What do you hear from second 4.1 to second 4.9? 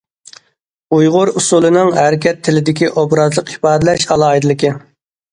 ئالاھىدىلىكى.